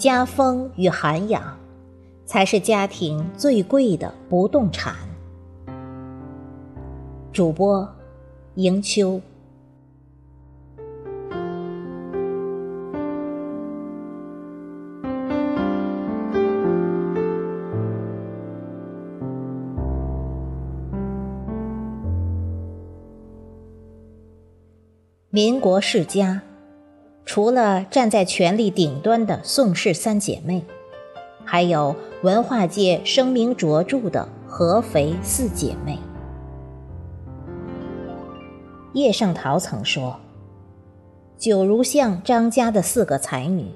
[0.00, 1.58] 家风与涵养，
[2.24, 4.94] 才是家庭最贵的不动产。
[7.34, 7.86] 主播：
[8.54, 9.20] 迎秋。
[25.28, 26.40] 民国世家，
[27.32, 30.64] 除了站在权力顶端的宋氏三姐妹，
[31.44, 31.94] 还有
[32.24, 35.96] 文化界声名卓著的合肥四姐妹。
[38.94, 40.18] 叶圣陶曾说
[41.38, 43.66] ：“九如巷张家的四个才女，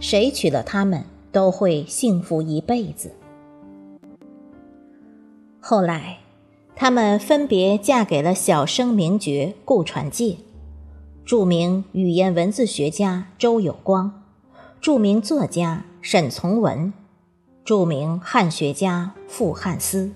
[0.00, 3.12] 谁娶了她们都会幸福一辈子。”
[5.60, 6.20] 后来，
[6.74, 10.38] 她们分别嫁给了小生名角顾传介。
[11.24, 14.22] 著名语言文字学家周有光，
[14.78, 16.92] 著名作家沈从文，
[17.64, 20.10] 著名汉学家傅汉思，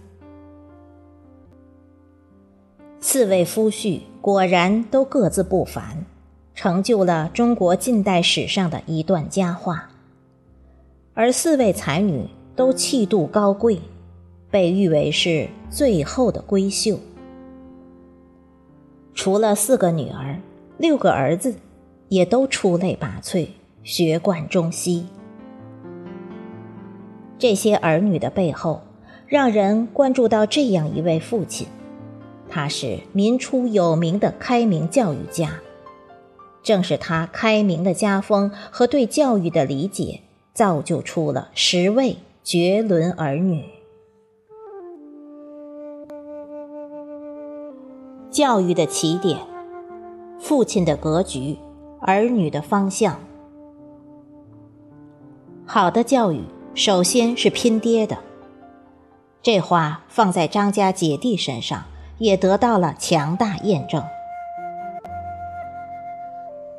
[3.01, 6.05] 四位夫婿果然都各自不凡，
[6.55, 9.89] 成就了中国近代史上的一段佳话。
[11.14, 13.81] 而四位才女都气度高贵，
[14.51, 17.01] 被誉为是最后的闺秀。
[19.14, 20.39] 除了四个女儿。
[20.78, 21.56] 六个儿子
[22.08, 23.48] 也都出类拔萃，
[23.82, 25.06] 学贯中西。
[27.36, 28.82] 这些儿女的背后，
[29.26, 31.66] 让人关注到这样一位父亲，
[32.48, 35.60] 他是民初有名的开明教育家。
[36.62, 40.20] 正是他开明的家风和对教育的理解，
[40.54, 43.64] 造就出了十位绝伦儿女。
[48.30, 49.58] 教育的起点。
[50.41, 51.58] 父亲的格局，
[52.01, 53.18] 儿女的方向。
[55.67, 56.42] 好的教育，
[56.74, 58.17] 首先是拼爹的。
[59.42, 61.85] 这话放在张家姐弟身上，
[62.18, 64.02] 也得到了强大验证。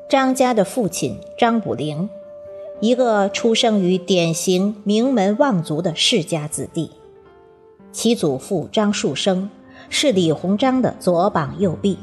[0.10, 2.10] 张家的父亲张武龄，
[2.80, 6.92] 一个出生于典型名门望族的世家子弟，
[7.92, 9.50] 其祖父张树声
[9.90, 12.00] 是李鸿章的左膀右臂。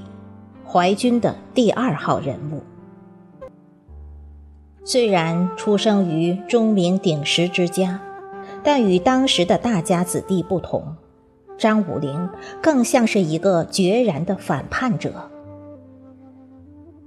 [0.69, 2.61] 淮军的第二号人物，
[4.85, 8.01] 虽然出生于钟鸣鼎食之家，
[8.65, 10.97] 但与当时的大家子弟不同，
[11.57, 12.29] 张武龄
[12.61, 15.31] 更像是一个决然的反叛者。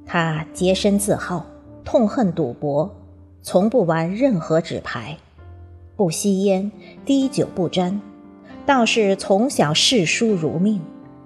[0.06, 1.46] 他洁身自好，
[1.84, 2.90] 痛恨赌博，
[3.42, 5.18] 从不玩任何纸牌，
[5.98, 6.72] 不吸烟，
[7.06, 8.00] 滴酒不沾，
[8.66, 10.82] 倒是从小嗜书如命。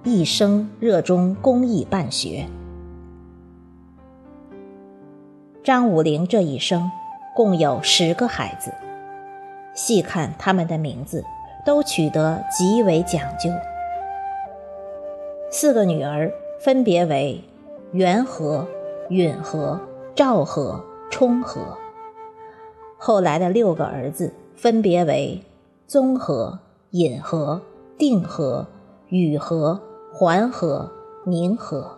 [0.05, 2.45] 一生热衷公益办学。
[5.63, 6.91] 张武龄这一生
[7.33, 8.69] 共有十个孩子，
[9.73, 11.23] 细看他们的名字，
[11.65, 13.49] 都取得极为讲究。
[15.49, 17.41] 四个女儿分别为
[17.93, 18.67] 元和、
[19.09, 19.79] 允和、
[20.13, 21.77] 赵和、冲和，
[22.97, 25.41] 后来的六个儿子分别为
[25.87, 26.59] 宗和、
[26.91, 27.61] 尹和、
[27.97, 28.67] 定和、
[29.07, 29.81] 宇和。
[30.15, 30.91] 环河、
[31.25, 31.97] 宁河，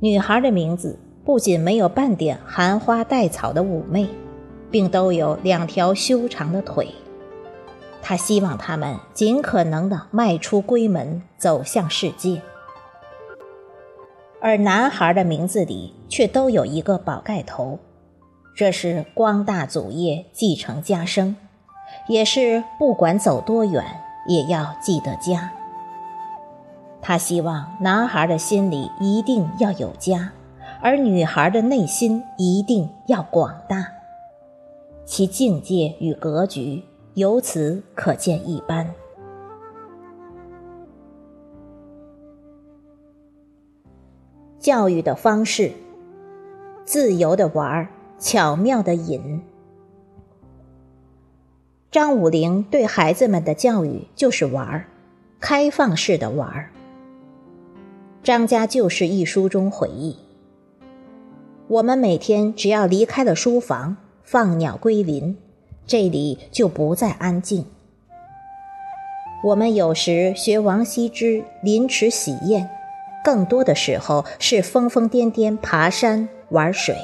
[0.00, 4.08] 女孩的名字不仅没有半点含花带草的妩媚，
[4.72, 6.88] 并都有两条修长的腿。
[8.02, 12.42] 他希望他们尽可能的迈出闺门，走向世界。
[14.40, 17.78] 而男孩的名字里却都有一个宝盖头，
[18.56, 21.36] 这是光大祖业、继承家声，
[22.08, 23.84] 也是不管走多远
[24.26, 25.52] 也要记得家。
[27.02, 30.32] 他希望男孩的心里一定要有家，
[30.82, 33.86] 而女孩的内心一定要广大，
[35.04, 36.82] 其境界与格局
[37.14, 38.92] 由此可见一斑。
[44.58, 45.72] 教育的方式，
[46.84, 47.88] 自由的玩儿，
[48.18, 49.42] 巧妙的引。
[51.90, 54.84] 张武龄对孩子们的教育就是玩儿，
[55.40, 56.70] 开放式的玩儿。
[58.22, 60.14] 张家旧事一书中回忆
[61.68, 65.38] ：“我们每天只要离开了书房，放鸟归林，
[65.86, 67.64] 这里就不再安静。
[69.42, 72.68] 我们有时学王羲之临池洗砚，
[73.24, 76.94] 更多的时候是疯疯癫癫爬山玩水。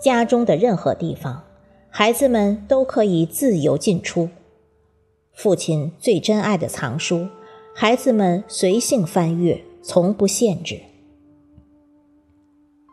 [0.00, 1.42] 家中的任何地方，
[1.90, 4.28] 孩子们都可以自由进出。
[5.32, 7.26] 父亲最珍爱的藏书。”
[7.80, 10.80] 孩子们随性翻阅，从不限制。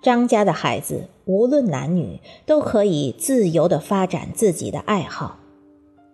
[0.03, 5.39] 张家的孩子无论男女都可以自由地发展自己的爱好，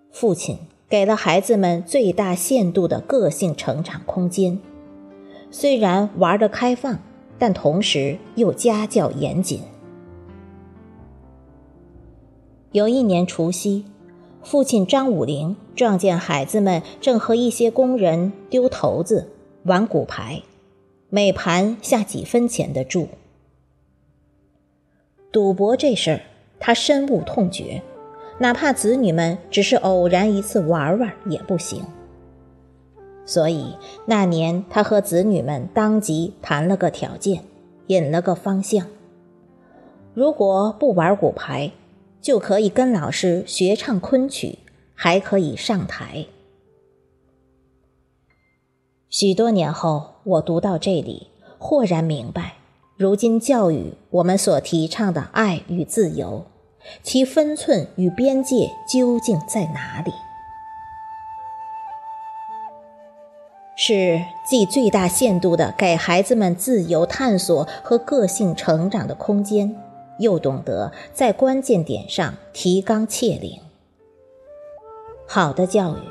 [0.10, 0.58] 父亲
[0.88, 4.58] 给了孩子们最大限度的个性成长空间。
[5.50, 6.98] 虽然玩得开放，
[7.38, 9.60] 但同时又家教严谨。
[12.72, 13.84] 有一年除夕，
[14.44, 19.30] 父亲张武龄撞见孩子们正和一些工人丢骰子、
[19.64, 20.42] 玩骨牌，
[21.10, 23.08] 每盘下几分钱的注。
[25.32, 26.22] 赌博这事儿，
[26.60, 27.84] 他深恶痛绝，
[28.40, 31.84] 哪怕子女们只是偶然一次玩玩也不行。
[33.26, 33.76] 所以
[34.08, 37.44] 那年，他和子女们当即谈了个条件，
[37.88, 38.88] 引了个方向：
[40.16, 41.72] 如果不玩骨牌。
[42.22, 44.60] 就可以跟老师学唱昆曲，
[44.94, 46.28] 还可以上台。
[49.10, 51.28] 许多年后，我读到这里，
[51.58, 52.54] 豁然明白，
[52.96, 56.46] 如今教育我们所提倡的爱与自由，
[57.04, 60.12] 其分寸与边界究竟在哪里？
[63.76, 69.76] 是既最大限度的给孩子们自由探索和个性成长的空间。
[70.22, 73.60] 又懂得在关键点上提纲挈领。
[75.28, 76.02] 好的教育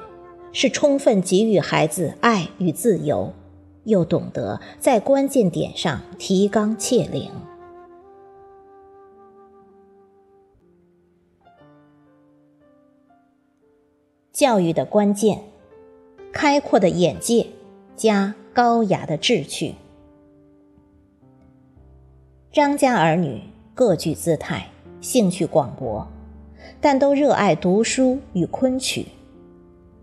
[0.53, 3.33] 是充分给予孩子爱与自由，
[3.85, 7.31] 又懂得在关键点上提纲挈领。
[14.33, 15.43] 教育的关键：
[16.33, 17.47] 开阔的眼界
[17.95, 19.75] 加高雅的志趣。
[22.51, 23.50] 张家儿女。
[23.81, 24.67] 各具姿态，
[25.01, 26.07] 兴趣广博，
[26.83, 29.07] 但都热爱读书与昆曲，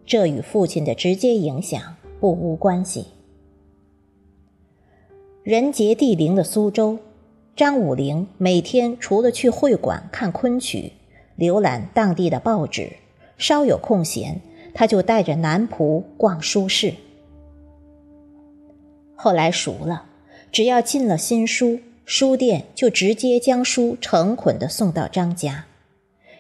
[0.04, 3.06] 这与父亲的直接影响不无关系。
[5.44, 6.98] 人杰地灵的苏州，
[7.56, 10.94] 张武龄每天除了去会馆看昆曲、
[11.38, 12.94] 浏览当地的报纸，
[13.38, 14.42] 稍有空闲，
[14.74, 16.96] 他就带着男仆逛书市。
[19.14, 20.08] 后来熟了，
[20.52, 21.78] 只要进了新书。
[22.10, 25.66] 书店就直接将书成捆的送到张家，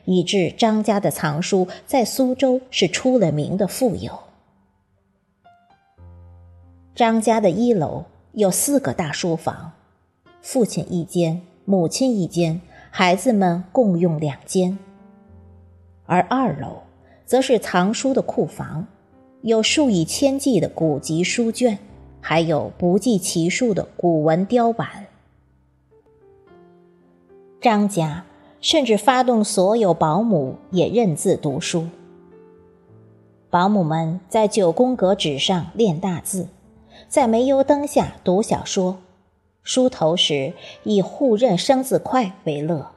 [0.05, 4.17] 以致张家的藏书在苏州是出了名的富有。
[6.95, 9.73] 张家的一楼有四个大书房，
[10.41, 14.79] 父亲一间，母亲一间，孩子们共用两间。
[16.05, 16.77] 而二楼
[17.25, 18.87] 则是藏书的库房，
[19.41, 21.77] 有数以千计的古籍书卷，
[22.21, 25.06] 还有不计其数的古文雕版。
[27.67, 28.23] 张家
[28.61, 31.85] 甚至发动所有保姆也认字读书。
[33.49, 36.47] 保姆们在九宫格纸上练大字，
[37.09, 38.99] 在煤油灯下读小说，
[39.63, 40.53] 梳头时
[40.83, 42.87] 以互认生字快为乐。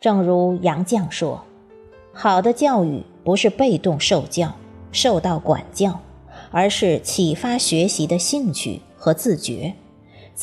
[0.00, 1.42] 正如杨绛说
[2.14, 4.54] ：“好的教育不是被动受教、
[4.90, 6.00] 受到管教，
[6.50, 9.74] 而是启发学习的兴趣和自觉。”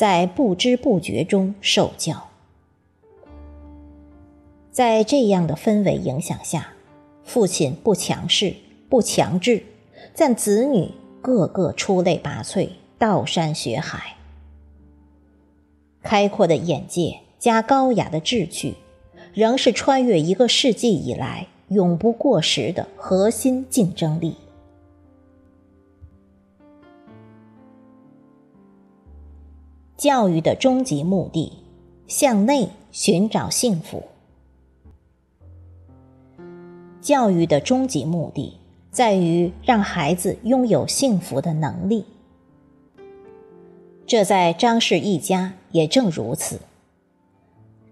[0.00, 2.30] 在不知不觉中受教，
[4.72, 6.68] 在这样的氛围影响下，
[7.22, 8.54] 父亲不强势、
[8.88, 9.62] 不强制，
[10.16, 14.16] 但子女个个出类拔萃，道山学海。
[16.02, 18.76] 开阔的眼界加高雅的志趣，
[19.34, 24.34] 仍是穿越一个世纪以来永不过时的核心竞争力。
[30.00, 31.52] 教育的终极目的，
[32.06, 34.02] 向内寻找幸福。
[37.02, 38.54] 教育的终极目的
[38.90, 42.06] 在于让孩子拥有幸福的能力。
[44.06, 46.60] 这在张氏一家也正如此。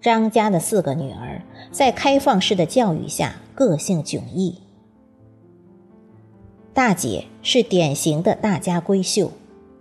[0.01, 4.55] 张家的四个女儿在开放式的教育下，个性迥异。
[6.73, 9.31] 大姐是典型的大家闺秀，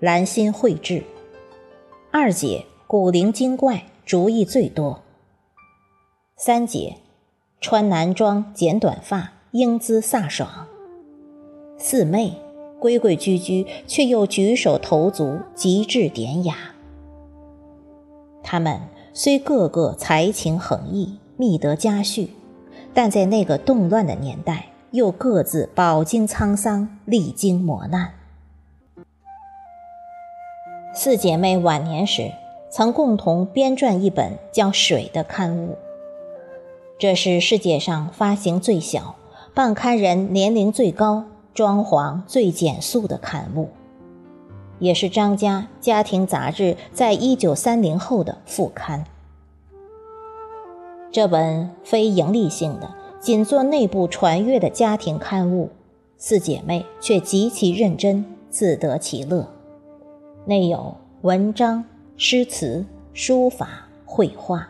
[0.02, 1.06] 兰心蕙质。
[2.20, 5.04] 二姐古灵精怪，主意最多。
[6.36, 6.96] 三姐
[7.62, 10.66] 穿男装，剪短发，英姿飒爽。
[11.78, 12.42] 四妹
[12.80, 16.56] 规规矩矩，却又举手投足极致典雅。
[18.42, 18.82] 她们
[19.14, 22.30] 虽个个才情横溢，觅得佳婿，
[22.96, 28.17] 但在那个动乱的年代，又各自饱经沧桑，历经磨难。
[31.00, 32.32] 四姐妹晚年时
[32.72, 35.78] 曾共同编撰一本叫《水》的刊物，
[36.98, 39.16] 这是世界上发行最小、
[39.54, 43.70] 办刊人年龄最高、装潢最简素的刊物。
[44.80, 49.06] 也是张家家庭杂志在一九三零后的副刊。
[51.12, 55.70] 这本非盈利性的、仅做内部传阅的家庭刊物，
[56.18, 59.48] 四姐妹却极其认真，自得其乐。
[60.50, 61.84] 内有文章、
[62.16, 64.70] 诗词、书法、绘画。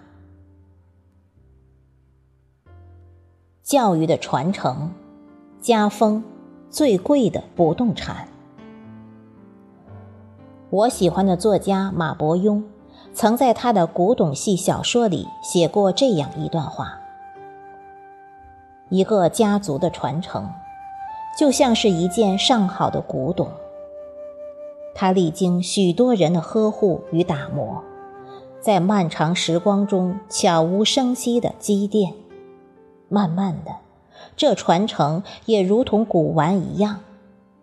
[3.61, 4.91] 教育的传承，
[5.61, 6.23] 家风，
[6.71, 8.27] 最贵的不动产。
[10.71, 12.63] 我喜欢的作家马伯庸，
[13.13, 16.97] 曾在他的古董系小说里写过这样一段话：
[18.89, 20.49] 一个家族的传承，
[21.37, 23.47] 就像是一件上好的古董，
[24.99, 27.83] 它历经许多人的呵护与打磨，
[28.59, 32.15] 在漫长时光中悄无声息的积淀。
[33.07, 33.75] 慢慢的，
[34.35, 37.01] 这传承也如同古玩一样，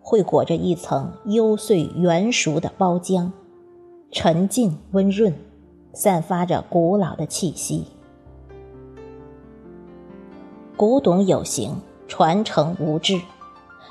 [0.00, 3.32] 会裹着一层幽邃圆熟的包浆，
[4.12, 5.34] 沉静温润，
[5.92, 7.88] 散发着古老的气息。
[10.76, 13.20] 古董有形，传承无质，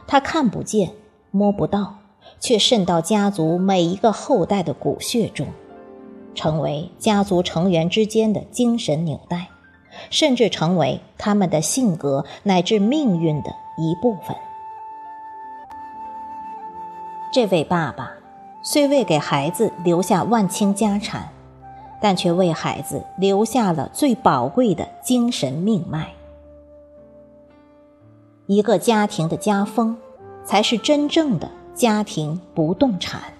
[0.08, 0.94] 它看不见、
[1.32, 1.96] 摸不到，
[2.44, 5.48] 却渗到家族每一个后代的骨血中，
[6.36, 9.48] 成为家族成员之间的精神纽带。
[10.10, 14.36] 甚至成为他们的性格乃至命运的一部分。
[17.32, 18.12] 这位爸爸
[18.64, 21.30] 虽未给孩子留下万顷家产，
[22.02, 26.12] 但却为孩子留下了最宝贵的精神命脉。
[28.48, 29.96] 一个家庭的家风，
[30.44, 33.33] 才是真正的家庭不动产。